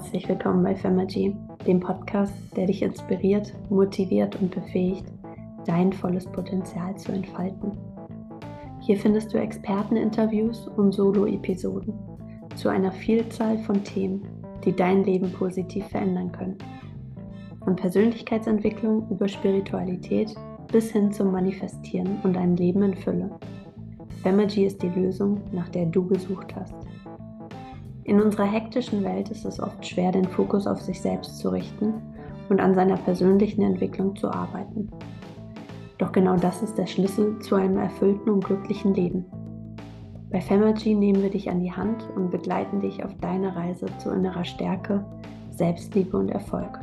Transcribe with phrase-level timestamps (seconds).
[0.00, 5.04] Herzlich willkommen bei Femergy, dem Podcast, der dich inspiriert, motiviert und befähigt,
[5.66, 7.72] dein volles Potenzial zu entfalten.
[8.80, 11.92] Hier findest du Experteninterviews und Solo-Episoden
[12.56, 14.22] zu einer Vielzahl von Themen,
[14.64, 16.56] die dein Leben positiv verändern können.
[17.62, 20.34] Von Persönlichkeitsentwicklung über Spiritualität
[20.72, 23.30] bis hin zum Manifestieren und ein Leben in Fülle.
[24.22, 26.74] Femergy ist die Lösung, nach der du gesucht hast.
[28.10, 31.94] In unserer hektischen Welt ist es oft schwer, den Fokus auf sich selbst zu richten
[32.48, 34.90] und an seiner persönlichen Entwicklung zu arbeiten.
[35.98, 39.26] Doch genau das ist der Schlüssel zu einem erfüllten und glücklichen Leben.
[40.28, 44.10] Bei Femergy nehmen wir dich an die Hand und begleiten dich auf deiner Reise zu
[44.10, 45.04] innerer Stärke,
[45.52, 46.80] Selbstliebe und Erfolg.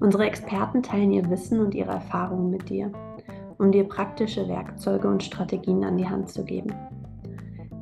[0.00, 2.90] Unsere Experten teilen ihr Wissen und ihre Erfahrungen mit dir,
[3.58, 6.72] um dir praktische Werkzeuge und Strategien an die Hand zu geben.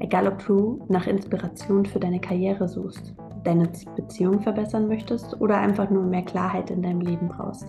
[0.01, 5.91] Egal ob du nach Inspiration für deine Karriere suchst, deine Beziehung verbessern möchtest oder einfach
[5.91, 7.67] nur mehr Klarheit in deinem Leben brauchst.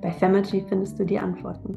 [0.00, 1.76] Bei Femergy findest du die Antworten.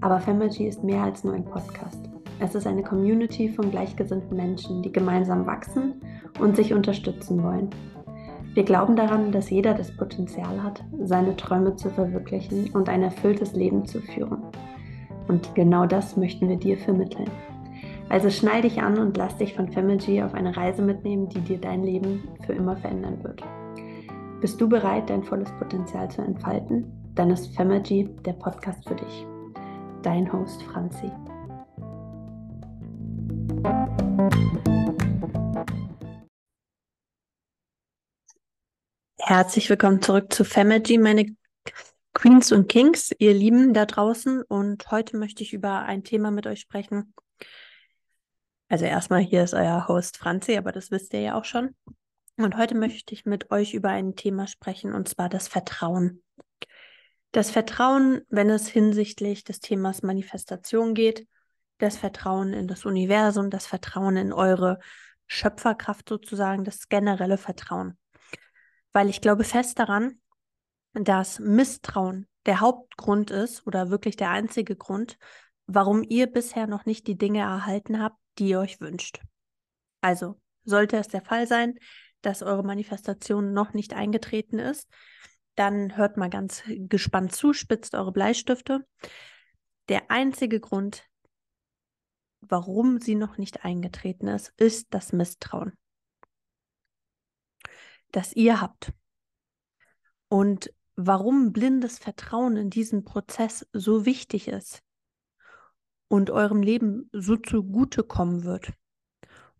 [0.00, 2.08] Aber Femergy ist mehr als nur ein Podcast.
[2.40, 6.00] Es ist eine Community von gleichgesinnten Menschen, die gemeinsam wachsen
[6.40, 7.70] und sich unterstützen wollen.
[8.54, 13.54] Wir glauben daran, dass jeder das Potenzial hat, seine Träume zu verwirklichen und ein erfülltes
[13.54, 14.42] Leben zu führen.
[15.26, 17.30] Und genau das möchten wir dir vermitteln.
[18.10, 21.58] Also schnall dich an und lass dich von Femergy auf eine Reise mitnehmen, die dir
[21.58, 23.42] dein Leben für immer verändern wird.
[24.40, 26.90] Bist du bereit, dein volles Potenzial zu entfalten?
[27.14, 29.26] Dann ist Femergy der Podcast für dich.
[30.02, 31.10] Dein Host Franzi.
[39.18, 41.26] Herzlich willkommen zurück zu Femergy, meine
[42.14, 44.40] Queens und Kings, ihr Lieben da draußen.
[44.42, 47.12] Und heute möchte ich über ein Thema mit euch sprechen,
[48.68, 51.74] also erstmal hier ist euer Host Franzi, aber das wisst ihr ja auch schon.
[52.36, 56.22] Und heute möchte ich mit euch über ein Thema sprechen, und zwar das Vertrauen.
[57.32, 61.26] Das Vertrauen, wenn es hinsichtlich des Themas Manifestation geht,
[61.78, 64.78] das Vertrauen in das Universum, das Vertrauen in eure
[65.26, 67.98] Schöpferkraft sozusagen, das generelle Vertrauen.
[68.92, 70.20] Weil ich glaube fest daran,
[70.94, 75.18] dass Misstrauen der Hauptgrund ist oder wirklich der einzige Grund,
[75.68, 79.20] warum ihr bisher noch nicht die Dinge erhalten habt, die ihr euch wünscht.
[80.00, 81.78] Also, sollte es der Fall sein,
[82.22, 84.88] dass eure Manifestation noch nicht eingetreten ist,
[85.54, 88.86] dann hört mal ganz gespannt zu, spitzt eure Bleistifte.
[89.88, 91.04] Der einzige Grund,
[92.40, 95.76] warum sie noch nicht eingetreten ist, ist das Misstrauen,
[98.10, 98.92] das ihr habt.
[100.28, 104.82] Und warum blindes Vertrauen in diesen Prozess so wichtig ist,
[106.08, 108.72] und eurem Leben so zugutekommen wird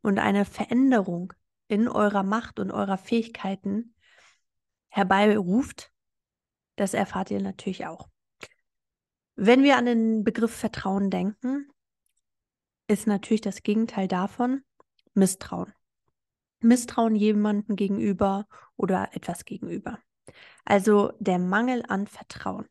[0.02, 1.32] und eine Veränderung
[1.68, 3.94] in eurer Macht und eurer Fähigkeiten
[4.88, 5.92] herbeiruft,
[6.76, 8.08] das erfahrt ihr natürlich auch.
[9.36, 11.68] Wenn wir an den Begriff Vertrauen denken,
[12.88, 14.62] ist natürlich das Gegenteil davon
[15.14, 15.72] Misstrauen.
[16.60, 19.98] Misstrauen jemandem gegenüber oder etwas gegenüber.
[20.64, 22.66] Also der Mangel an Vertrauen.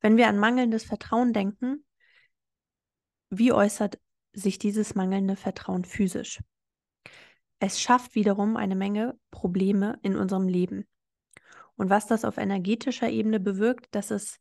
[0.00, 1.84] Wenn wir an mangelndes Vertrauen denken,
[3.32, 3.98] wie äußert
[4.34, 6.40] sich dieses mangelnde Vertrauen physisch?
[7.60, 10.86] Es schafft wiederum eine Menge Probleme in unserem Leben.
[11.76, 14.38] Und was das auf energetischer Ebene bewirkt, dass es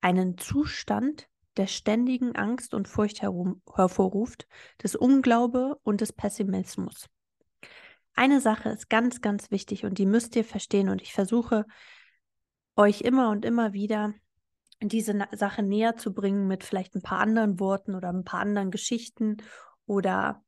[0.00, 4.48] einen Zustand der ständigen Angst und Furcht hervorruft,
[4.82, 7.08] des Unglaube und des Pessimismus.
[8.14, 11.64] Eine Sache ist ganz, ganz wichtig und die müsst ihr verstehen und ich versuche
[12.74, 14.14] euch immer und immer wieder
[14.80, 18.70] diese Sache näher zu bringen mit vielleicht ein paar anderen Worten oder ein paar anderen
[18.70, 19.38] Geschichten
[19.86, 20.44] oder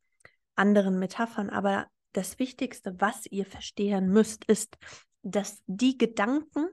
[0.55, 1.51] anderen Metaphern.
[1.51, 4.79] Aber das Wichtigste, was ihr verstehen müsst, ist,
[5.23, 6.69] dass die Gedanken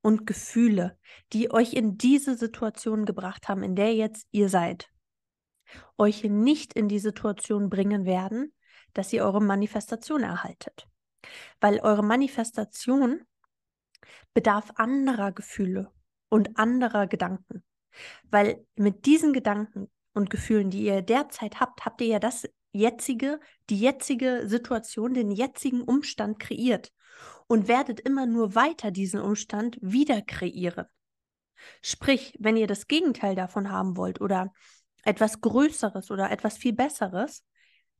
[0.00, 0.98] und Gefühle,
[1.32, 4.90] die euch in diese Situation gebracht haben, in der jetzt ihr seid,
[5.98, 8.54] euch nicht in die Situation bringen werden,
[8.94, 10.86] dass ihr eure Manifestation erhaltet.
[11.60, 13.22] Weil eure Manifestation
[14.34, 15.90] bedarf anderer Gefühle
[16.34, 17.62] und anderer Gedanken.
[18.28, 23.38] Weil mit diesen Gedanken und Gefühlen, die ihr derzeit habt, habt ihr ja das jetzige,
[23.70, 26.92] die jetzige Situation, den jetzigen Umstand kreiert
[27.46, 30.86] und werdet immer nur weiter diesen Umstand wieder kreieren.
[31.82, 34.52] Sprich, wenn ihr das Gegenteil davon haben wollt oder
[35.04, 37.44] etwas Größeres oder etwas viel Besseres,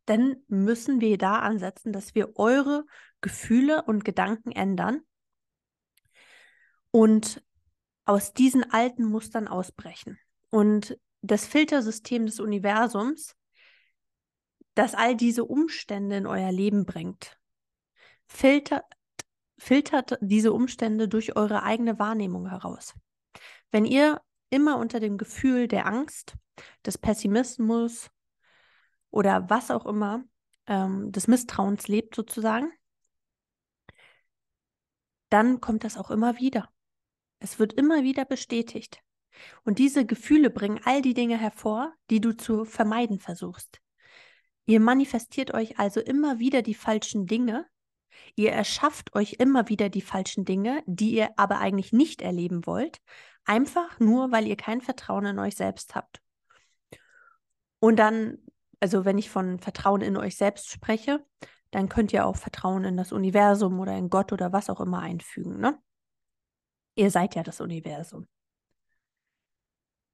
[0.06, 2.84] dann müssen wir da ansetzen, dass wir eure
[3.20, 5.02] Gefühle und Gedanken ändern
[6.90, 7.40] und
[8.04, 10.18] aus diesen alten Mustern ausbrechen.
[10.50, 13.34] Und das Filtersystem des Universums
[14.74, 17.38] das all diese Umstände in euer Leben bringt.
[18.26, 18.84] Filtert,
[19.56, 22.94] filtert diese Umstände durch eure eigene Wahrnehmung heraus.
[23.70, 24.20] Wenn ihr
[24.50, 26.36] immer unter dem Gefühl der Angst,
[26.86, 28.10] des Pessimismus
[29.10, 30.24] oder was auch immer,
[30.66, 32.70] ähm, des Misstrauens lebt sozusagen,
[35.30, 36.68] dann kommt das auch immer wieder.
[37.44, 39.02] Es wird immer wieder bestätigt.
[39.64, 43.82] Und diese Gefühle bringen all die Dinge hervor, die du zu vermeiden versuchst.
[44.64, 47.66] Ihr manifestiert euch also immer wieder die falschen Dinge.
[48.34, 53.02] Ihr erschafft euch immer wieder die falschen Dinge, die ihr aber eigentlich nicht erleben wollt,
[53.44, 56.22] einfach nur, weil ihr kein Vertrauen in euch selbst habt.
[57.78, 58.38] Und dann,
[58.80, 61.22] also wenn ich von Vertrauen in euch selbst spreche,
[61.72, 65.00] dann könnt ihr auch Vertrauen in das Universum oder in Gott oder was auch immer
[65.00, 65.60] einfügen.
[65.60, 65.78] Ne?
[66.94, 68.26] Ihr seid ja das Universum.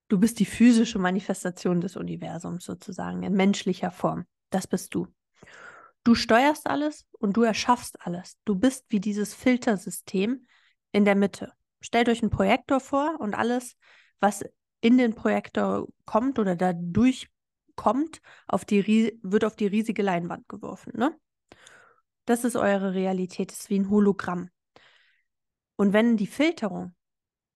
[0.09, 4.27] Du bist die physische Manifestation des Universums sozusagen in menschlicher Form.
[4.50, 5.06] Das bist du.
[6.03, 8.37] Du steuerst alles und du erschaffst alles.
[8.44, 10.47] Du bist wie dieses Filtersystem
[10.93, 11.53] in der Mitte.
[11.81, 13.76] Stellt euch einen Projektor vor und alles,
[14.19, 14.44] was
[14.81, 20.93] in den Projektor kommt oder da durchkommt, auf die, wird auf die riesige Leinwand geworfen.
[20.97, 21.15] Ne?
[22.25, 24.50] Das ist eure Realität, das ist wie ein Hologramm.
[25.81, 26.94] Und wenn die Filterung,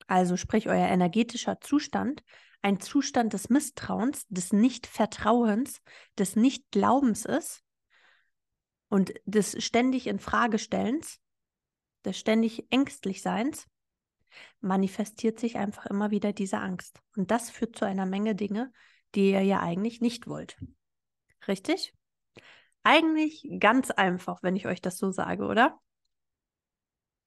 [0.07, 2.25] also sprich euer energetischer Zustand,
[2.63, 5.83] ein Zustand des Misstrauens, des Nichtvertrauens,
[6.19, 7.63] des Nichtglaubens ist
[8.89, 11.21] und des ständig in Fragestellens,
[12.07, 13.67] des ständig ängstlich Seins,
[14.63, 17.03] manifestiert sich einfach immer wieder diese Angst.
[17.19, 18.73] Und das führt zu einer Menge Dinge,
[19.15, 20.57] die ihr ja eigentlich nicht wollt.
[21.47, 21.93] Richtig?
[22.85, 25.79] Eigentlich ganz einfach, wenn ich euch das so sage, oder?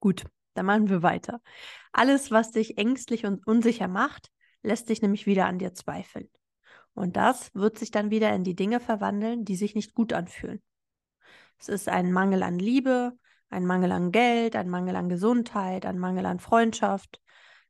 [0.00, 0.24] Gut,
[0.58, 1.40] dann machen wir weiter.
[1.92, 4.30] Alles, was dich ängstlich und unsicher macht,
[4.62, 6.28] lässt dich nämlich wieder an dir zweifeln.
[6.94, 10.60] Und das wird sich dann wieder in die Dinge verwandeln, die sich nicht gut anfühlen.
[11.58, 13.16] Es ist ein Mangel an Liebe,
[13.50, 17.22] ein Mangel an Geld, ein Mangel an Gesundheit, ein Mangel an Freundschaft,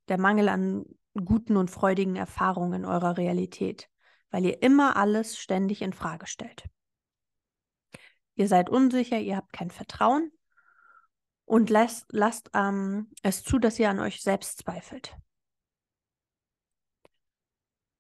[0.09, 3.89] der Mangel an guten und freudigen Erfahrungen in eurer Realität,
[4.31, 6.65] weil ihr immer alles ständig in Frage stellt.
[8.35, 10.33] Ihr seid unsicher, ihr habt kein Vertrauen
[11.49, 15.17] und lasst, lasst ähm, es zu, dass ihr an euch selbst zweifelt.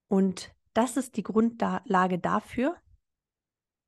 [0.07, 2.77] Und das ist die Grundlage dafür,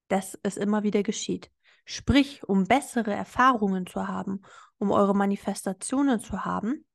[0.09, 1.51] dass es immer wieder geschieht.
[1.85, 4.43] Sprich, um bessere Erfahrungen zu haben,
[4.79, 6.87] um eure Manifestationen zu haben,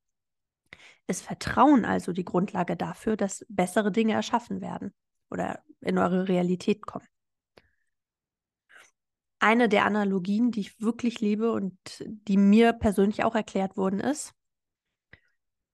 [1.07, 4.94] ist Vertrauen also die Grundlage dafür, dass bessere Dinge erschaffen werden
[5.29, 7.07] oder in eure Realität kommen
[9.45, 14.33] eine der Analogien, die ich wirklich liebe und die mir persönlich auch erklärt worden ist,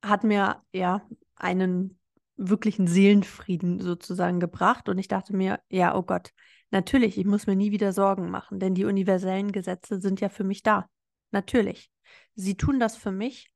[0.03, 1.07] hat mir ja
[1.38, 1.97] einen
[2.35, 4.89] wirklichen Seelenfrieden sozusagen gebracht.
[4.89, 6.33] Und ich dachte mir, ja, oh Gott,
[6.69, 10.44] natürlich, ich muss mir nie wieder Sorgen machen, denn die universellen Gesetze sind ja für
[10.44, 10.89] mich da.
[11.31, 11.89] Natürlich.
[12.35, 13.53] Sie tun das für mich.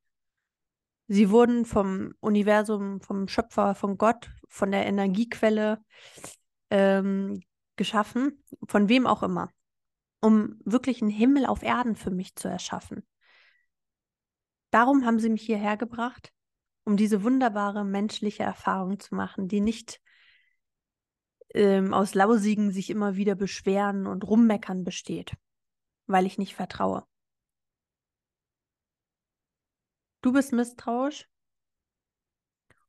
[1.10, 5.84] Sie wurden vom Universum, vom Schöpfer, von Gott, von der Energiequelle
[6.70, 7.42] ähm,
[7.76, 9.52] geschaffen, von wem auch immer
[10.26, 13.06] um wirklich einen Himmel auf Erden für mich zu erschaffen.
[14.72, 16.34] Darum haben sie mich hierher gebracht,
[16.84, 20.02] um diese wunderbare menschliche Erfahrung zu machen, die nicht
[21.54, 25.36] ähm, aus lausigen sich immer wieder beschweren und rummeckern besteht,
[26.08, 27.06] weil ich nicht vertraue.
[30.24, 31.30] Du bist misstrauisch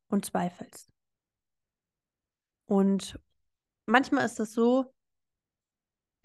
[0.07, 0.89] und zweifelst.
[2.65, 3.19] Und
[3.85, 4.91] manchmal ist es so,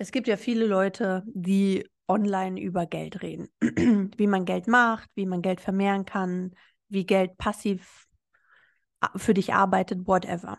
[0.02, 3.48] es gibt ja viele Leute, die online über Geld reden.
[4.16, 6.56] wie man Geld macht, wie man Geld vermehren kann,
[6.88, 8.08] wie Geld passiv
[9.14, 10.58] für dich arbeitet, whatever.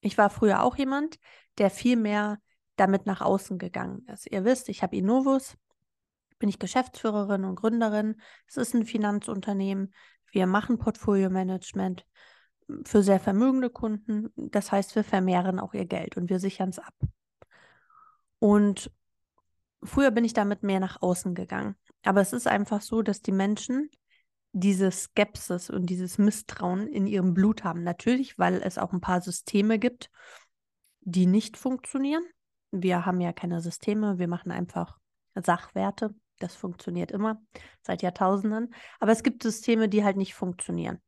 [0.00, 1.20] Ich war früher auch jemand,
[1.58, 2.38] der viel mehr
[2.74, 4.28] damit nach außen gegangen ist.
[4.30, 5.56] Ihr wisst, ich habe Innovus,
[6.40, 8.20] bin ich Geschäftsführerin und Gründerin.
[8.48, 9.94] Es ist ein Finanzunternehmen.
[10.32, 12.04] Wir machen Portfolio-Management
[12.84, 14.30] für sehr vermögende Kunden.
[14.34, 16.94] Das heißt, wir vermehren auch ihr Geld und wir sichern es ab.
[18.40, 18.90] Und
[19.84, 21.76] früher bin ich damit mehr nach außen gegangen.
[22.02, 23.90] Aber es ist einfach so, dass die Menschen
[24.52, 27.84] diese Skepsis und dieses Misstrauen in ihrem Blut haben.
[27.84, 30.10] Natürlich, weil es auch ein paar Systeme gibt,
[31.02, 32.24] die nicht funktionieren.
[32.72, 34.98] Wir haben ja keine Systeme, wir machen einfach
[35.34, 36.14] Sachwerte.
[36.38, 37.40] Das funktioniert immer
[37.82, 38.74] seit Jahrtausenden.
[38.98, 41.00] Aber es gibt Systeme, die halt nicht funktionieren.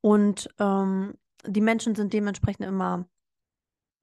[0.00, 3.08] Und ähm, die Menschen sind dementsprechend immer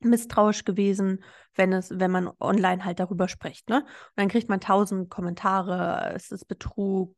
[0.05, 1.23] misstrauisch gewesen,
[1.55, 3.69] wenn es, wenn man online halt darüber spricht.
[3.69, 3.81] Ne?
[3.81, 7.15] Und dann kriegt man tausend Kommentare, es ist Betrug,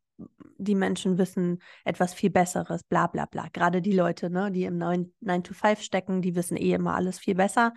[0.57, 3.47] die Menschen wissen etwas viel Besseres, bla bla bla.
[3.51, 7.73] Gerade die Leute, ne, die im 9-to-5 stecken, die wissen eh immer alles viel besser.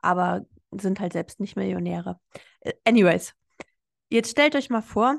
[0.00, 2.20] Aber sind halt selbst nicht Millionäre.
[2.60, 3.34] Äh, anyways,
[4.10, 5.18] jetzt stellt euch mal vor,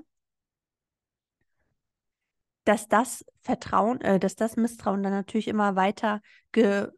[2.66, 6.90] dass das Vertrauen, äh, dass das Misstrauen dann natürlich immer weiter ge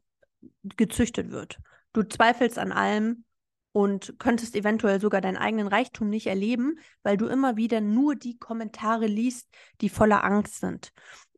[0.64, 1.60] gezüchtet wird.
[1.94, 3.26] Du zweifelst an allem
[3.74, 8.38] und könntest eventuell sogar deinen eigenen Reichtum nicht erleben, weil du immer wieder nur die
[8.38, 9.50] Kommentare liest,
[9.82, 10.92] die voller Angst sind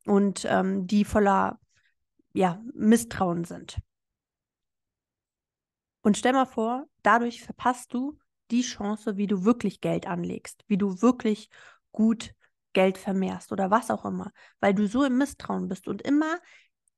[0.05, 1.59] und ähm, die voller
[2.33, 3.77] ja, Misstrauen sind.
[6.01, 8.19] Und stell mal vor, dadurch verpasst du
[8.51, 11.49] die Chance, wie du wirklich Geld anlegst, wie du wirklich
[11.91, 12.33] gut
[12.73, 16.39] Geld vermehrst oder was auch immer, weil du so im Misstrauen bist und immer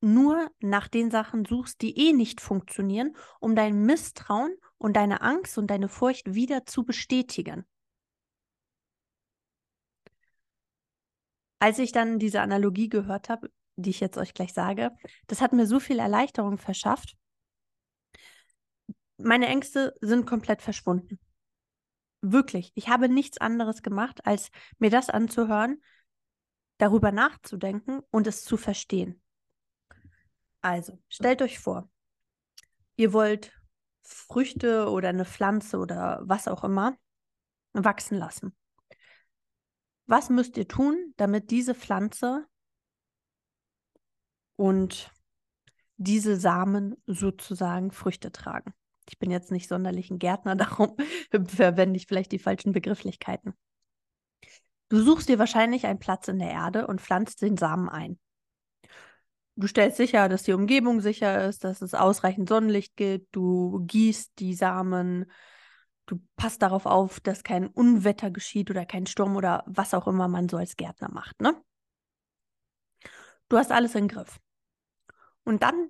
[0.02, 5.58] nur nach den Sachen suchst, die eh nicht funktionieren, um dein Misstrauen und deine Angst
[5.58, 7.66] und deine Furcht wieder zu bestätigen.
[11.60, 14.92] Als ich dann diese Analogie gehört habe, die ich jetzt euch gleich sage,
[15.28, 17.16] das hat mir so viel Erleichterung verschafft.
[19.18, 21.20] Meine Ängste sind komplett verschwunden.
[22.22, 22.72] Wirklich.
[22.76, 24.50] Ich habe nichts anderes gemacht, als
[24.80, 25.82] mir das anzuhören,
[26.78, 29.22] darüber nachzudenken und es zu verstehen.
[30.66, 31.92] Also, stellt euch vor,
[32.96, 33.54] ihr wollt
[34.02, 36.98] Früchte oder eine Pflanze oder was auch immer
[37.74, 38.56] wachsen lassen.
[40.08, 42.48] Was müsst ihr tun, damit diese Pflanze
[44.56, 45.12] und
[45.98, 48.74] diese Samen sozusagen Früchte tragen?
[49.08, 50.98] Ich bin jetzt nicht sonderlich ein Gärtner, darum
[51.46, 53.54] verwende ich vielleicht die falschen Begrifflichkeiten.
[54.90, 58.20] Du suchst dir wahrscheinlich einen Platz in der Erde und pflanzt den Samen ein.
[59.58, 64.34] Du stellst sicher, dass die Umgebung sicher ist, dass es ausreichend Sonnenlicht gibt, du gießt
[64.40, 65.32] die Samen,
[66.08, 70.28] du passt darauf auf, dass kein Unwetter geschieht oder kein Sturm oder was auch immer
[70.28, 71.56] man so als Gärtner macht, ne?
[73.48, 74.40] Du hast alles im Griff.
[75.44, 75.90] Und dann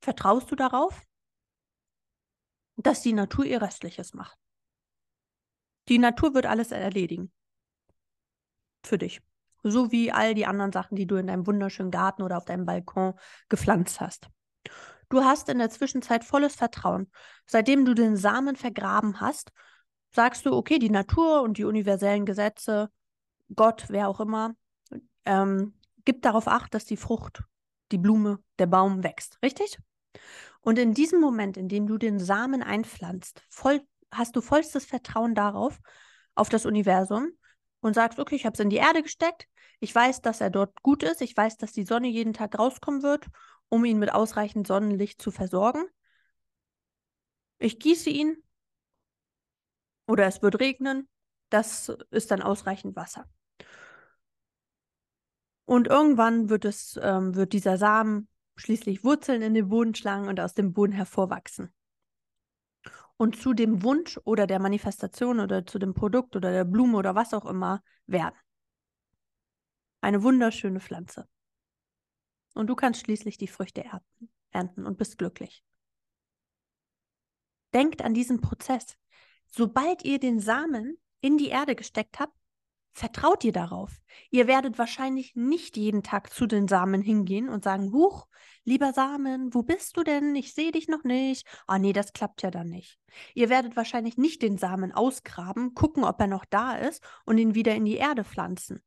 [0.00, 1.02] vertraust du darauf,
[2.76, 4.38] dass die Natur ihr Restliches macht.
[5.88, 7.32] Die Natur wird alles erledigen.
[8.82, 9.20] Für dich.
[9.64, 12.66] So wie all die anderen Sachen, die du in deinem wunderschönen Garten oder auf deinem
[12.66, 13.14] Balkon
[13.48, 14.28] gepflanzt hast.
[15.08, 17.10] Du hast in der Zwischenzeit volles Vertrauen.
[17.46, 19.52] Seitdem du den Samen vergraben hast,
[20.10, 22.90] sagst du, okay, die Natur und die universellen Gesetze,
[23.54, 24.54] Gott, wer auch immer,
[25.24, 27.42] ähm, gibt darauf Acht, dass die Frucht,
[27.90, 29.38] die Blume, der Baum wächst.
[29.42, 29.78] Richtig?
[30.60, 35.34] Und in diesem Moment, in dem du den Samen einpflanzt, voll, hast du vollstes Vertrauen
[35.34, 35.80] darauf,
[36.34, 37.30] auf das Universum
[37.80, 39.46] und sagst, okay, ich habe es in die Erde gesteckt,
[39.80, 41.20] ich weiß, dass er dort gut ist.
[41.20, 43.26] Ich weiß, dass die Sonne jeden Tag rauskommen wird,
[43.68, 45.84] um ihn mit ausreichend Sonnenlicht zu versorgen.
[47.58, 48.36] Ich gieße ihn
[50.06, 51.08] oder es wird regnen.
[51.50, 53.26] Das ist dann ausreichend Wasser.
[55.66, 60.38] Und irgendwann wird, es, ähm, wird dieser Samen schließlich Wurzeln in den Boden schlagen und
[60.40, 61.72] aus dem Boden hervorwachsen.
[63.16, 67.14] Und zu dem Wunsch oder der Manifestation oder zu dem Produkt oder der Blume oder
[67.14, 68.34] was auch immer werden.
[70.04, 71.26] Eine wunderschöne Pflanze.
[72.52, 73.86] Und du kannst schließlich die Früchte
[74.50, 75.64] ernten und bist glücklich.
[77.72, 78.98] Denkt an diesen Prozess.
[79.46, 82.36] Sobald ihr den Samen in die Erde gesteckt habt,
[82.92, 83.98] vertraut ihr darauf.
[84.30, 88.26] Ihr werdet wahrscheinlich nicht jeden Tag zu den Samen hingehen und sagen, Huch,
[88.64, 90.36] lieber Samen, wo bist du denn?
[90.36, 91.46] Ich sehe dich noch nicht.
[91.66, 92.98] Ah, oh, nee, das klappt ja dann nicht.
[93.32, 97.54] Ihr werdet wahrscheinlich nicht den Samen ausgraben, gucken, ob er noch da ist und ihn
[97.54, 98.84] wieder in die Erde pflanzen.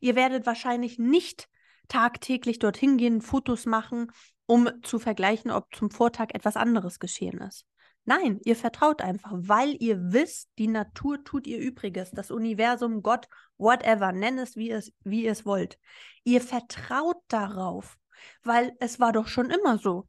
[0.00, 1.48] Ihr werdet wahrscheinlich nicht
[1.88, 4.10] tagtäglich dorthin gehen, Fotos machen,
[4.46, 7.66] um zu vergleichen, ob zum Vortag etwas anderes geschehen ist.
[8.04, 13.28] Nein, ihr vertraut einfach, weil ihr wisst, die Natur tut ihr Übriges, das Universum, Gott,
[13.58, 15.78] whatever, nenn es, wie, es, wie ihr es wollt.
[16.24, 17.96] Ihr vertraut darauf,
[18.42, 20.08] weil es war doch schon immer so.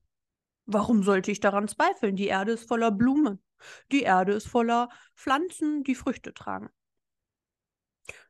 [0.66, 2.16] Warum sollte ich daran zweifeln?
[2.16, 3.44] Die Erde ist voller Blumen.
[3.92, 6.70] Die Erde ist voller Pflanzen, die Früchte tragen.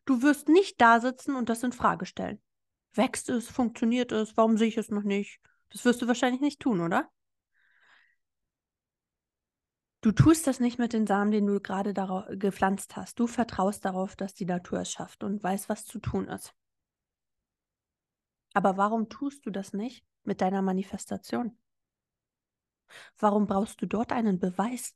[0.05, 2.41] Du wirst nicht da sitzen und das in Frage stellen.
[2.93, 3.49] Wächst es?
[3.49, 4.35] Funktioniert es?
[4.37, 5.39] Warum sehe ich es noch nicht?
[5.69, 7.09] Das wirst du wahrscheinlich nicht tun, oder?
[10.01, 11.93] Du tust das nicht mit den Samen, den du gerade
[12.37, 13.17] gepflanzt hast.
[13.19, 16.53] Du vertraust darauf, dass die Natur es schafft und weiß, was zu tun ist.
[18.53, 21.57] Aber warum tust du das nicht mit deiner Manifestation?
[23.17, 24.93] Warum brauchst du dort einen Beweis?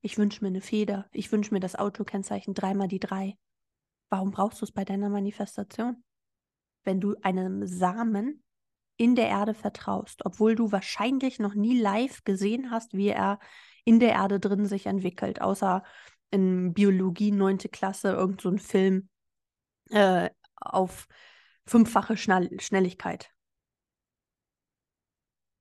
[0.00, 1.08] Ich wünsche mir eine Feder.
[1.12, 3.36] Ich wünsche mir das Autokennzeichen dreimal die drei.
[4.10, 6.02] Warum brauchst du es bei deiner Manifestation?
[6.84, 8.42] Wenn du einem Samen
[8.96, 13.38] in der Erde vertraust, obwohl du wahrscheinlich noch nie live gesehen hast, wie er
[13.84, 15.82] in der Erde drin sich entwickelt, außer
[16.30, 19.08] in Biologie, neunte Klasse, irgend so ein Film
[19.90, 21.06] äh, auf
[21.66, 23.30] fünffache Schnell Schnelligkeit.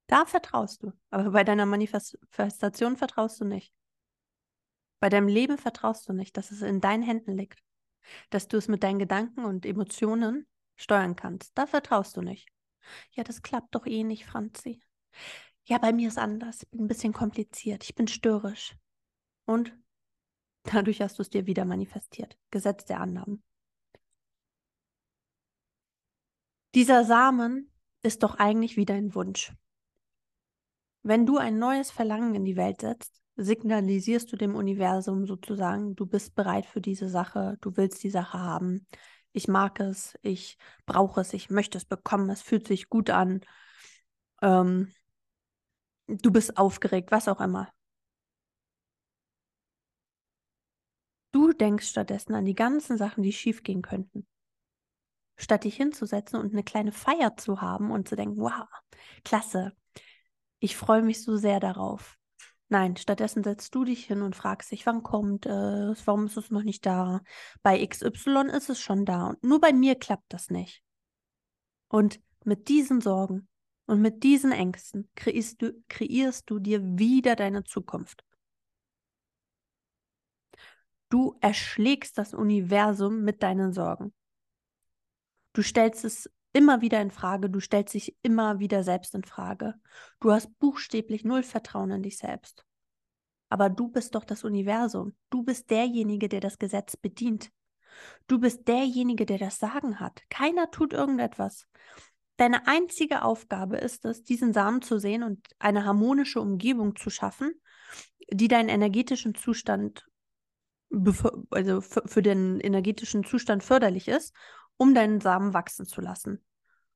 [0.08, 3.74] Da vertraust du, aber bei deiner Manifestation vertraust du nicht.
[5.00, 7.62] Bei deinem Leben vertraust du nicht, dass es in deinen Händen liegt,
[8.30, 11.58] dass du es mit deinen Gedanken und Emotionen steuern kannst.
[11.58, 12.50] Da vertraust du nicht.
[13.12, 14.82] Ja, das klappt doch eh nicht, Franzi.
[15.66, 16.64] Ja, bei mir ist anders.
[16.64, 17.84] Ich bin ein bisschen kompliziert.
[17.84, 18.76] Ich bin störrisch.
[19.46, 19.76] Und
[20.64, 22.38] dadurch hast du es dir wieder manifestiert.
[22.52, 23.44] Gesetz der Annahmen.
[26.76, 27.72] Dieser Samen
[28.04, 29.54] ist doch eigentlich wieder ein Wunsch.
[31.04, 36.06] Wenn du ein neues Verlangen in die Welt setzt, signalisierst du dem Universum sozusagen, du
[36.06, 38.88] bist bereit für diese Sache, du willst die Sache haben,
[39.32, 43.42] ich mag es, ich brauche es, ich möchte es bekommen, es fühlt sich gut an,
[44.42, 44.92] ähm,
[46.08, 47.72] du bist aufgeregt, was auch immer.
[51.32, 54.26] Du denkst stattdessen an die ganzen Sachen, die schiefgehen könnten.
[55.36, 58.68] Statt dich hinzusetzen und eine kleine Feier zu haben und zu denken, wow,
[59.24, 59.74] klasse,
[60.60, 62.18] ich freue mich so sehr darauf.
[62.70, 66.52] Nein, stattdessen setzt du dich hin und fragst dich, wann kommt es, warum ist es
[66.52, 67.22] noch nicht da?
[67.64, 70.84] Bei XY ist es schon da und nur bei mir klappt das nicht.
[71.88, 73.48] Und mit diesen Sorgen
[73.86, 78.26] und mit diesen Ängsten kreierst du, kreierst du dir wieder deine Zukunft.
[81.10, 84.14] Du erschlägst das Universum mit deinen Sorgen.
[85.54, 89.76] Du stellst es immer wieder in Frage, du stellst dich immer wieder selbst in Frage.
[90.20, 92.66] Du hast buchstäblich null Vertrauen in dich selbst.
[93.50, 95.16] Aber du bist doch das Universum.
[95.30, 97.52] Du bist derjenige, der das Gesetz bedient.
[98.28, 100.22] Du bist derjenige, der das Sagen hat.
[100.30, 101.68] Keiner tut irgendetwas.
[102.38, 107.54] Deine einzige Aufgabe ist es, diesen Samen zu sehen und eine harmonische Umgebung zu schaffen,
[108.32, 110.06] die deinen energetischen Zustand,
[111.50, 114.36] also für den energetischen Zustand förderlich ist,
[114.78, 116.44] um deinen Samen wachsen zu lassen.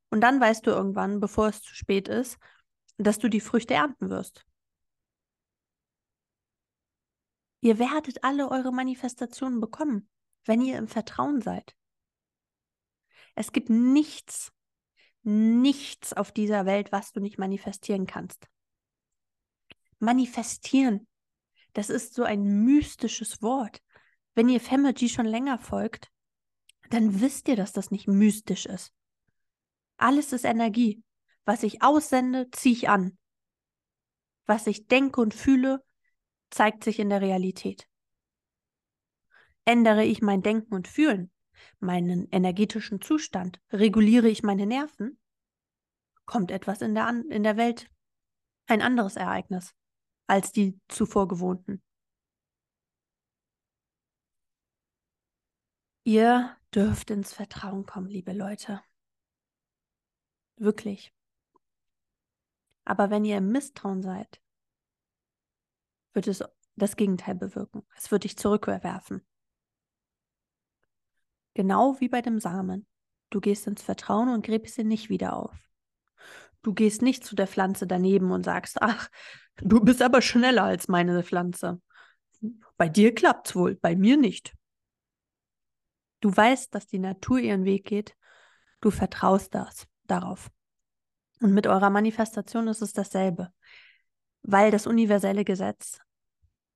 [0.10, 2.38] Und dann weißt du irgendwann, bevor es zu spät ist,
[2.98, 4.46] dass du die Früchte ernten wirst.
[7.62, 10.10] Ihr werdet alle eure Manifestationen bekommen,
[10.46, 11.76] wenn ihr im Vertrauen seid.
[13.36, 14.52] Es gibt nichts,
[15.24, 18.48] nichts auf dieser Welt, was du nicht manifestieren kannst.
[20.00, 21.08] Manifestieren,
[21.74, 23.82] das ist so ein mystisches Wort.
[24.34, 26.12] Wenn ihr Femergy schon länger folgt,
[26.94, 28.94] dann wisst ihr, dass das nicht mystisch ist.
[29.98, 31.04] Alles ist Energie.
[31.46, 33.18] Was ich aussende, ziehe ich an.
[34.46, 35.84] Was ich denke und fühle,
[36.50, 37.88] zeigt sich in der Realität.
[39.66, 41.32] Ändere ich mein Denken und Fühlen,
[41.80, 45.20] meinen energetischen Zustand, reguliere ich meine Nerven,
[46.26, 47.90] kommt etwas in der, in der Welt,
[48.68, 49.74] ein anderes Ereignis
[50.28, 51.82] als die zuvor gewohnten.
[56.04, 58.82] Ihr dürft ins Vertrauen kommen, liebe Leute.
[60.58, 61.14] Wirklich.
[62.86, 64.42] Aber wenn ihr im Misstrauen seid,
[66.14, 66.44] wird es
[66.76, 67.84] das Gegenteil bewirken.
[67.96, 69.26] Es wird dich zurückwerfen.
[71.54, 72.88] Genau wie bei dem Samen.
[73.30, 75.56] Du gehst ins Vertrauen und gräbst ihn nicht wieder auf.
[76.64, 79.10] Du gehst nicht zu der Pflanze daneben und sagst, ach,
[79.58, 81.82] du bist aber schneller als meine Pflanze.
[82.78, 84.54] Bei dir klappt's wohl, bei mir nicht.
[86.22, 88.16] Du weißt, dass die Natur ihren Weg geht.
[88.80, 90.50] Du vertraust das, darauf.
[91.42, 93.52] Und mit eurer Manifestation ist es dasselbe,
[94.44, 96.00] weil das universelle Gesetz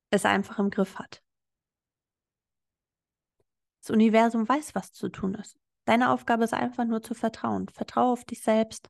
[0.10, 1.21] es einfach im Griff hat.
[3.81, 5.55] Das Universum weiß, was zu tun ist.
[5.86, 7.69] Deine Aufgabe ist einfach nur zu vertrauen.
[7.69, 8.89] Vertraue auf dich selbst.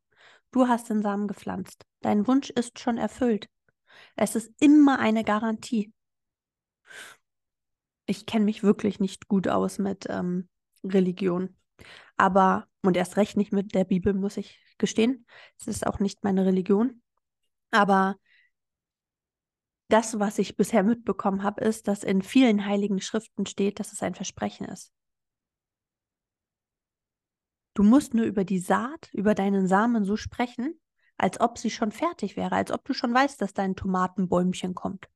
[0.51, 1.85] Du hast den Samen gepflanzt.
[1.99, 3.49] Dein Wunsch ist schon erfüllt.
[4.15, 5.91] Es ist immer eine Garantie
[8.05, 10.49] ich kenne mich wirklich nicht gut aus mit ähm,
[10.83, 11.55] Religion.
[12.17, 15.25] Aber, und erst recht nicht mit der Bibel, muss ich gestehen.
[15.57, 17.01] Es ist auch nicht meine Religion.
[17.71, 18.15] Aber
[19.89, 24.01] das, was ich bisher mitbekommen habe, ist, dass in vielen heiligen Schriften steht, dass es
[24.01, 24.91] ein Versprechen ist.
[27.73, 30.79] Du musst nur über die Saat, über deinen Samen so sprechen,
[31.17, 35.07] als ob sie schon fertig wäre, als ob du schon weißt, dass dein Tomatenbäumchen kommt.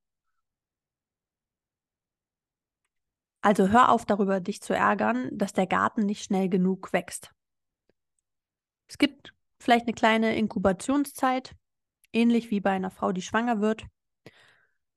[3.41, 7.32] Also hör auf darüber, dich zu ärgern, dass der Garten nicht schnell genug wächst.
[8.88, 11.56] Es gibt vielleicht eine kleine Inkubationszeit,
[12.12, 13.86] ähnlich wie bei einer Frau, die schwanger wird.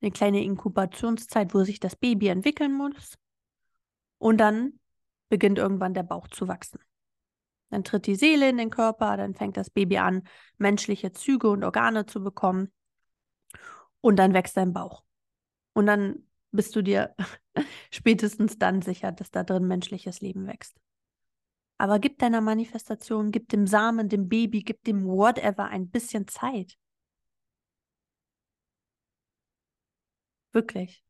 [0.01, 3.17] Eine kleine Inkubationszeit, wo sich das Baby entwickeln muss.
[4.19, 4.81] Und dann
[5.29, 6.81] beginnt irgendwann der Bauch zu wachsen.
[7.71, 10.29] Dann tritt die Seele in den Körper, dann fängt das Baby an,
[10.59, 12.73] menschliche Züge und Organe zu bekommen.
[14.01, 15.05] Und dann wächst dein Bauch.
[15.73, 17.15] Und dann bist du dir
[17.91, 20.79] spätestens dann sicher, dass da drin menschliches Leben wächst.
[21.79, 26.79] Aber gib deiner Manifestation, gib dem Samen, dem Baby, gib dem whatever ein bisschen Zeit.
[30.53, 31.03] Wirklich.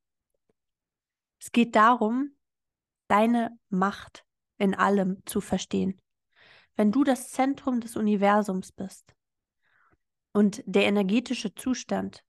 [1.40, 2.36] Es geht darum,
[3.08, 4.24] deine Macht
[4.58, 6.00] in allem zu verstehen.
[6.76, 9.14] Wenn du das Zentrum des Universums bist
[10.32, 12.24] und der energetische Zustand,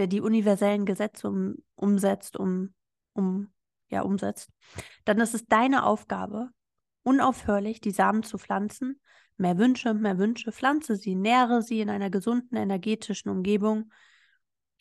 [0.00, 2.72] der die universellen Gesetze um, umsetzt, um,
[3.12, 3.52] um,
[3.90, 4.50] ja, umsetzt,
[5.04, 6.48] dann ist es deine Aufgabe,
[7.02, 8.98] unaufhörlich die Samen zu pflanzen,
[9.36, 13.92] mehr Wünsche, mehr Wünsche, pflanze sie, nähre sie in einer gesunden energetischen Umgebung.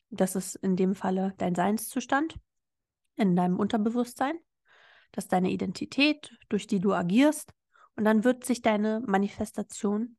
[0.10, 2.40] Das ist in dem Falle dein Seinszustand
[3.18, 4.40] in deinem Unterbewusstsein.
[5.12, 7.54] Das ist deine Identität, durch die du agierst.
[7.98, 10.16] Und dann wird sich deine Manifestation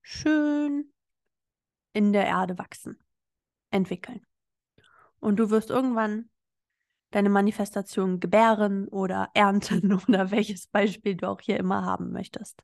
[0.00, 0.90] schön
[1.92, 2.98] in der Erde wachsen,
[3.70, 4.24] entwickeln.
[5.20, 6.30] Und du wirst irgendwann
[7.10, 12.62] deine Manifestation gebären oder ernten oder welches Beispiel du auch hier immer haben möchtest.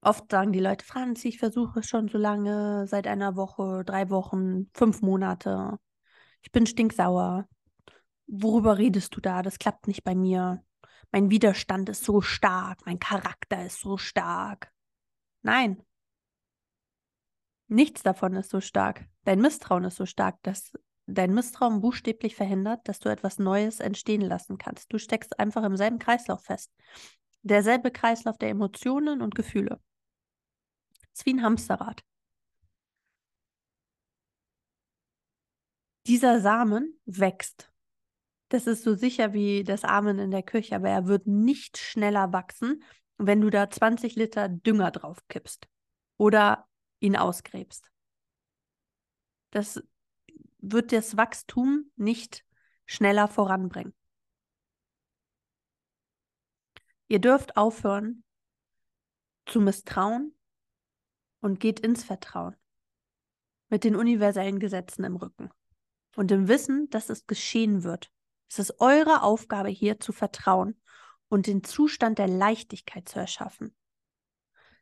[0.00, 4.08] Oft sagen die Leute, Franzi, ich versuche es schon so lange, seit einer Woche, drei
[4.08, 5.78] Wochen, fünf Monate.
[6.42, 7.48] Ich bin stinksauer.
[8.28, 9.42] Worüber redest du da?
[9.42, 10.62] Das klappt nicht bei mir.
[11.10, 14.72] Mein Widerstand ist so stark, mein Charakter ist so stark.
[15.42, 15.82] Nein.
[17.68, 19.06] Nichts davon ist so stark.
[19.24, 20.72] Dein Misstrauen ist so stark, dass
[21.06, 24.92] dein Misstrauen buchstäblich verhindert, dass du etwas Neues entstehen lassen kannst.
[24.92, 26.72] Du steckst einfach im selben Kreislauf fest.
[27.42, 29.80] Derselbe Kreislauf der Emotionen und Gefühle.
[31.12, 32.02] Es ist wie ein Hamsterrad.
[36.06, 37.72] Dieser Samen wächst.
[38.48, 42.32] Das ist so sicher wie das Amen in der Küche, aber er wird nicht schneller
[42.32, 42.84] wachsen,
[43.18, 45.66] wenn du da 20 Liter Dünger drauf kippst
[46.16, 46.68] oder
[47.00, 47.90] ihn ausgräbst.
[49.50, 49.82] Das
[50.58, 52.44] wird das Wachstum nicht
[52.84, 53.94] schneller voranbringen.
[57.08, 58.24] Ihr dürft aufhören
[59.46, 60.34] zu misstrauen
[61.40, 62.56] und geht ins Vertrauen
[63.68, 65.50] mit den universellen Gesetzen im Rücken
[66.16, 68.10] und im Wissen, dass es geschehen wird.
[68.48, 70.80] Es ist eure Aufgabe hier zu vertrauen
[71.28, 73.74] und den Zustand der Leichtigkeit zu erschaffen,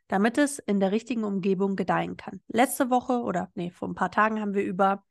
[0.09, 2.41] damit es in der richtigen Umgebung gedeihen kann.
[2.49, 5.05] Letzte Woche oder nee, vor ein paar Tagen haben wir über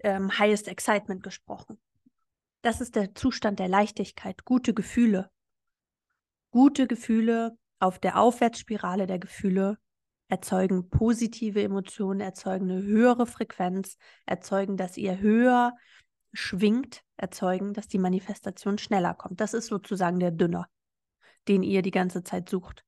[0.00, 1.78] ähm, Highest Excitement gesprochen.
[2.62, 5.30] Das ist der Zustand der Leichtigkeit, gute Gefühle.
[6.50, 9.78] Gute Gefühle auf der Aufwärtsspirale der Gefühle
[10.28, 15.74] erzeugen positive Emotionen, erzeugen eine höhere Frequenz, erzeugen, dass ihr höher
[16.32, 19.40] schwingt, erzeugen, dass die Manifestation schneller kommt.
[19.40, 20.68] Das ist sozusagen der Dünner,
[21.48, 22.85] den ihr die ganze Zeit sucht.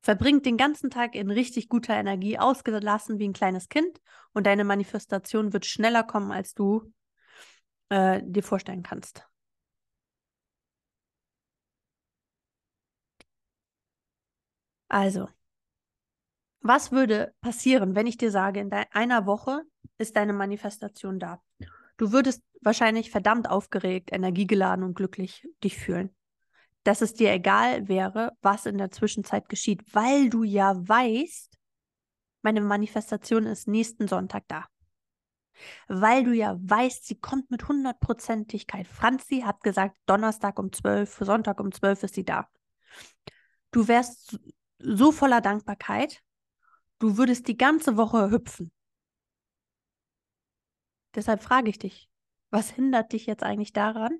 [0.00, 4.00] Verbringt den ganzen Tag in richtig guter Energie, ausgelassen wie ein kleines Kind
[4.32, 6.92] und deine Manifestation wird schneller kommen, als du
[7.88, 9.26] äh, dir vorstellen kannst.
[14.90, 15.28] Also,
[16.60, 19.62] was würde passieren, wenn ich dir sage, in einer Woche
[19.98, 21.42] ist deine Manifestation da?
[21.96, 26.14] Du würdest wahrscheinlich verdammt aufgeregt, energiegeladen und glücklich dich fühlen.
[26.88, 31.58] Dass es dir egal wäre, was in der Zwischenzeit geschieht, weil du ja weißt,
[32.42, 34.64] meine Manifestation ist nächsten Sonntag da.
[35.88, 38.86] Weil du ja weißt, sie kommt mit hundertprozentigkeit.
[38.86, 42.48] Franzi hat gesagt, Donnerstag um 12, Sonntag um 12 ist sie da.
[43.70, 44.38] Du wärst
[44.78, 46.22] so voller Dankbarkeit,
[46.98, 48.72] Du würdest die ganze Woche hüpfen.
[51.14, 52.10] Deshalb frage ich dich,
[52.50, 54.18] was hindert dich jetzt eigentlich daran,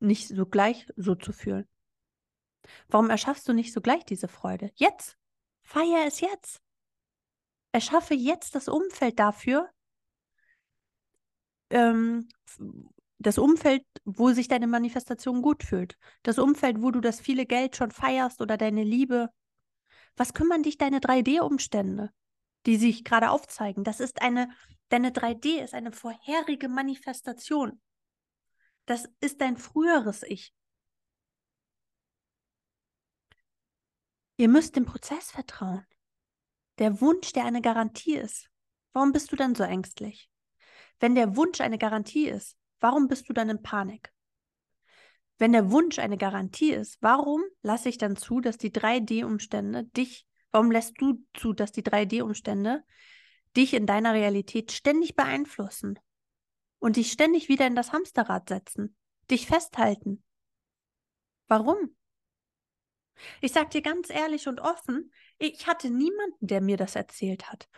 [0.00, 1.68] nicht so gleich so zu fühlen?
[2.88, 4.70] Warum erschaffst du nicht so gleich diese Freude?
[4.74, 5.16] Jetzt.
[5.62, 6.60] Feier es jetzt.
[7.72, 9.68] Erschaffe jetzt das Umfeld dafür,
[11.70, 12.28] ähm,
[13.18, 15.98] das Umfeld, wo sich deine Manifestation gut fühlt.
[16.22, 19.30] Das Umfeld, wo du das viele Geld schon feierst oder deine Liebe
[20.18, 22.10] was kümmern dich deine 3D-Umstände,
[22.66, 23.84] die sich gerade aufzeigen?
[23.84, 24.50] Das ist eine,
[24.88, 27.80] deine 3D ist eine vorherige Manifestation.
[28.88, 30.54] Das ist dein früheres Ich.
[34.38, 35.84] Ihr müsst dem Prozess vertrauen.
[36.78, 38.48] Der Wunsch, der eine Garantie ist.
[38.94, 40.30] Warum bist du dann so ängstlich?
[41.00, 44.10] Wenn der Wunsch eine Garantie ist, warum bist du dann in Panik?
[45.36, 50.26] Wenn der Wunsch eine Garantie ist, warum lasse ich dann zu, dass die 3D-Umstände dich,
[50.50, 52.82] warum lässt du zu, dass die 3D-Umstände
[53.54, 55.98] dich in deiner Realität ständig beeinflussen
[56.78, 58.96] und dich ständig wieder in das Hamsterrad setzen,
[59.30, 60.22] dich festhalten?
[61.48, 61.96] Warum?
[63.40, 67.68] Ich sage dir ganz ehrlich und offen, ich hatte niemanden, der mir das erzählt hat.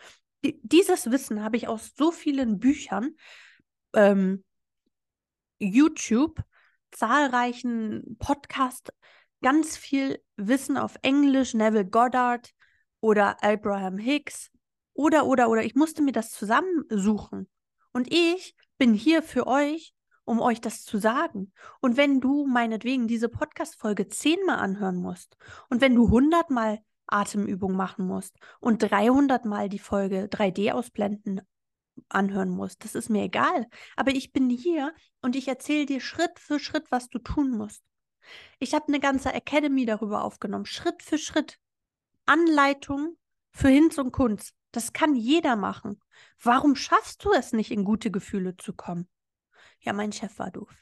[0.43, 3.15] Dieses Wissen habe ich aus so vielen Büchern,
[3.93, 4.43] ähm,
[5.59, 6.43] YouTube,
[6.91, 8.91] zahlreichen Podcasts
[9.41, 12.51] ganz viel Wissen auf Englisch, Neville Goddard
[12.99, 14.51] oder Abraham Hicks
[14.93, 15.63] oder, oder, oder.
[15.63, 17.49] Ich musste mir das zusammensuchen.
[17.91, 19.93] Und ich bin hier für euch,
[20.25, 21.53] um euch das zu sagen.
[21.81, 25.37] Und wenn du meinetwegen diese Podcast-Folge zehnmal anhören musst
[25.69, 31.41] und wenn du hundertmal Atemübung machen musst und 300 Mal die Folge 3D ausblenden
[32.09, 33.67] anhören musst, das ist mir egal.
[33.95, 37.83] Aber ich bin hier und ich erzähle dir Schritt für Schritt, was du tun musst.
[38.57, 41.59] Ich habe eine ganze Academy darüber aufgenommen, Schritt für Schritt.
[42.25, 43.15] Anleitung
[43.51, 44.55] für Hinz und Kunst.
[44.71, 46.01] Das kann jeder machen.
[46.41, 49.09] Warum schaffst du es nicht, in gute Gefühle zu kommen?
[49.79, 50.73] Ja, mein Chef war doof.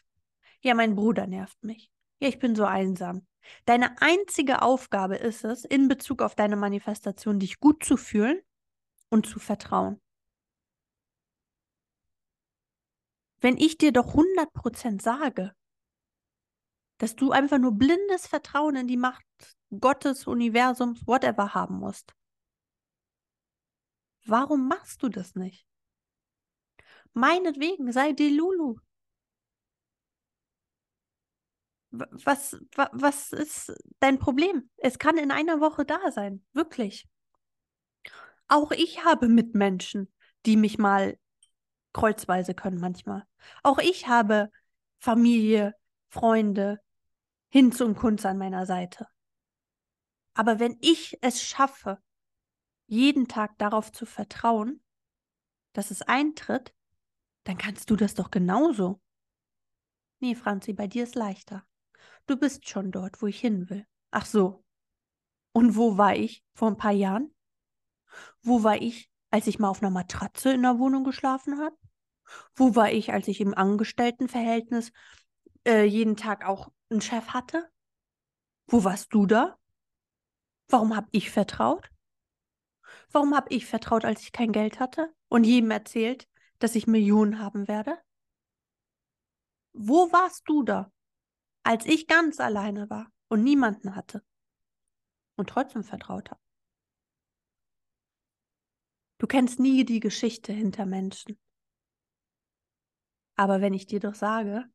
[0.61, 1.91] Ja, mein Bruder nervt mich.
[2.19, 3.25] Ja, ich bin so einsam.
[3.65, 8.39] Deine einzige Aufgabe ist es, in Bezug auf deine Manifestation dich gut zu fühlen
[9.09, 10.01] und zu vertrauen.
[13.41, 15.53] Wenn ich dir doch 100% sage,
[16.97, 19.23] dass du einfach nur blindes Vertrauen in die Macht
[19.79, 22.13] Gottes, Universums, whatever haben musst,
[24.25, 25.65] warum machst du das nicht?
[27.13, 28.77] Meinetwegen, sei die Lulu.
[31.91, 34.69] Was, was, ist dein Problem?
[34.77, 37.07] Es kann in einer Woche da sein, wirklich.
[38.47, 40.13] Auch ich habe Mitmenschen,
[40.45, 41.17] die mich mal
[41.93, 43.25] kreuzweise können manchmal.
[43.63, 44.51] Auch ich habe
[44.99, 45.73] Familie,
[46.09, 46.79] Freunde,
[47.49, 49.07] Hinz und Kunz an meiner Seite.
[50.35, 51.99] Aber wenn ich es schaffe,
[52.89, 54.81] jeden Tag darauf zu vertrauen,
[55.73, 56.73] dass es eintritt,
[57.43, 58.99] dann kannst du das doch genauso.
[60.19, 61.63] Nee, Franzi, bei dir ist leichter.
[62.25, 63.85] Du bist schon dort, wo ich hin will.
[64.11, 64.65] Ach so.
[65.51, 67.33] Und wo war ich vor ein paar Jahren?
[68.41, 71.77] Wo war ich, als ich mal auf einer Matratze in der Wohnung geschlafen habe?
[72.55, 74.91] Wo war ich, als ich im Angestelltenverhältnis
[75.65, 77.69] äh, jeden Tag auch einen Chef hatte?
[78.67, 79.57] Wo warst du da?
[80.67, 81.89] Warum habe ich vertraut?
[83.11, 86.27] Warum habe ich vertraut, als ich kein Geld hatte und jedem erzählt,
[86.59, 87.97] dass ich Millionen haben werde?
[89.73, 90.91] Wo warst du da?
[91.63, 94.25] als ich ganz alleine war und niemanden hatte
[95.35, 96.41] und trotzdem vertraut habe.
[99.19, 101.39] Du kennst nie die Geschichte hinter Menschen.
[103.35, 104.65] Aber wenn ich dir doch sage,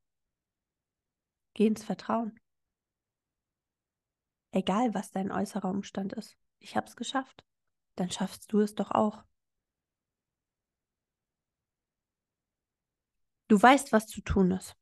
[1.55, 2.39] geh ins Vertrauen.
[4.53, 6.37] Egal, was dein äußerer Umstand ist.
[6.61, 7.45] Ich habe es geschafft.
[7.97, 9.23] Dann schaffst du es doch auch.
[13.49, 14.75] Du weißt, was zu tun ist.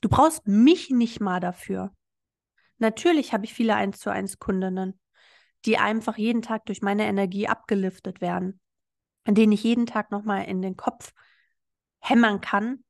[0.00, 1.94] Du brauchst mich nicht mal dafür.
[2.78, 4.98] Natürlich habe ich viele 1 zu 1 Kundinnen,
[5.66, 8.60] die einfach jeden Tag durch meine Energie abgeliftet werden,
[9.24, 11.12] an denen ich jeden Tag nochmal in den Kopf
[12.00, 12.84] hämmern kann.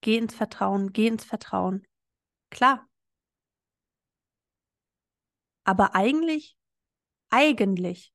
[0.00, 1.86] Geh ins Vertrauen, geh ins Vertrauen.
[2.50, 2.86] Klar.
[5.64, 6.56] Aber eigentlich,
[7.30, 8.12] eigentlich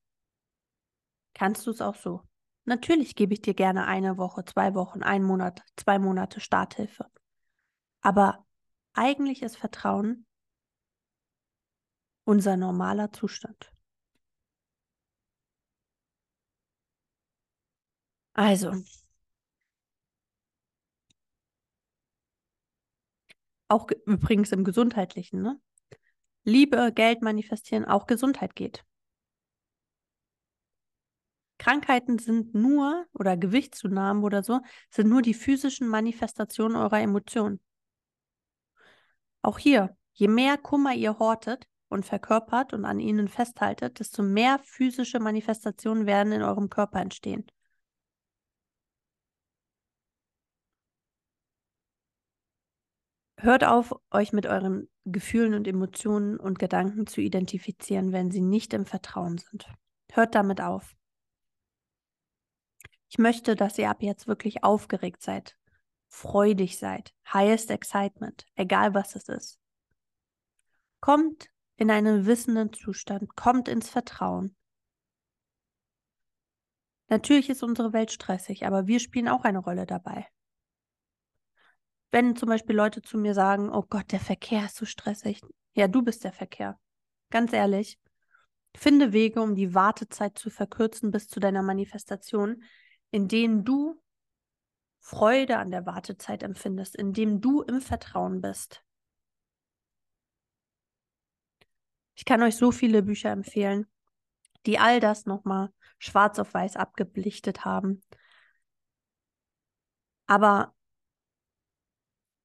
[1.34, 2.22] kannst du es auch so.
[2.65, 7.06] Natürlich gebe ich dir gerne eine Woche, zwei Wochen, einen Monat, zwei Monate Starthilfe.
[8.02, 8.46] Aber
[8.94, 10.26] eigentlich ist Vertrauen
[12.26, 13.72] unser normaler Zustand.
[18.36, 18.74] Also,
[23.70, 25.60] auch übrigens im Gesundheitlichen, ne?
[26.44, 28.84] Liebe, Geld manifestieren, auch Gesundheit geht.
[31.62, 37.60] Krankheiten sind nur, oder Gewichtszunahmen oder so, sind nur die physischen Manifestationen eurer Emotionen.
[39.43, 44.58] Auch hier, je mehr Kummer ihr hortet und verkörpert und an ihnen festhaltet, desto mehr
[44.63, 47.45] physische Manifestationen werden in eurem Körper entstehen.
[53.38, 58.74] Hört auf, euch mit euren Gefühlen und Emotionen und Gedanken zu identifizieren, wenn sie nicht
[58.74, 59.67] im Vertrauen sind.
[60.12, 60.95] Hört damit auf.
[63.12, 65.58] Ich möchte, dass ihr ab jetzt wirklich aufgeregt seid,
[66.08, 69.60] freudig seid, highest excitement, egal was es ist.
[71.02, 74.56] Kommt in einen wissenden Zustand, kommt ins Vertrauen.
[77.10, 80.26] Natürlich ist unsere Welt stressig, aber wir spielen auch eine Rolle dabei.
[82.12, 85.41] Wenn zum Beispiel Leute zu mir sagen, oh Gott, der Verkehr ist so stressig.
[85.74, 86.80] Ja, du bist der Verkehr.
[87.30, 88.00] Ganz ehrlich,
[88.74, 92.63] finde Wege, um die Wartezeit zu verkürzen bis zu deiner Manifestation,
[93.12, 94.02] in denen du
[95.00, 98.84] Freude an der Wartezeit empfindest, indem du im Vertrauen bist.
[102.15, 103.88] Ich kann euch so viele Bücher empfehlen,
[104.65, 108.02] die all das nochmal schwarz auf weiß abgeblichtet haben.
[110.28, 110.76] Aber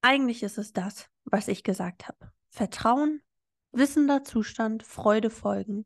[0.01, 2.31] eigentlich ist es das, was ich gesagt habe.
[2.49, 3.21] Vertrauen,
[3.71, 5.85] wissender Zustand, Freude folgen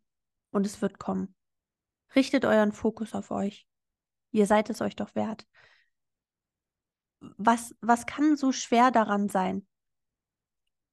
[0.52, 1.36] und es wird kommen.
[2.16, 3.68] Richtet euren Fokus auf euch.
[4.32, 5.46] Ihr seid es euch doch wert.
[7.20, 9.68] was, was kann so schwer daran sein,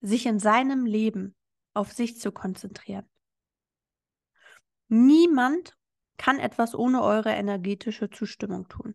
[0.01, 1.35] sich in seinem Leben
[1.75, 3.09] auf sich zu konzentrieren?
[4.89, 5.77] Niemand
[6.17, 8.95] kann etwas ohne eure energetische Zustimmung tun.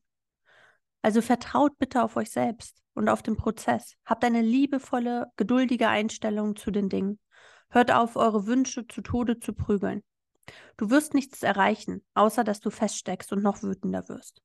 [1.02, 3.96] Also vertraut bitte auf euch selbst und auf den Prozess.
[4.06, 7.20] Habt eine liebevolle, geduldige Einstellung zu den Dingen.
[7.70, 10.04] Hört auf, eure Wünsche zu Tode zu prügeln.
[10.78, 14.42] Du wirst nichts erreichen, außer dass du feststeckst und noch wütender wirst.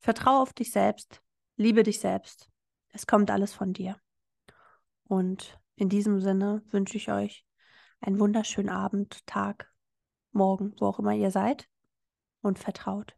[0.00, 1.22] Vertraue auf dich selbst,
[1.56, 2.48] liebe dich selbst.
[2.90, 4.00] Es kommt alles von dir.
[5.04, 7.44] Und in diesem Sinne wünsche ich euch
[8.00, 9.72] einen wunderschönen Abend, Tag,
[10.32, 11.68] Morgen, wo auch immer ihr seid
[12.42, 13.17] und vertraut.